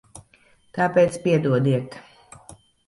Tāpēc 0.79 1.21
piedodiet. 1.27 2.03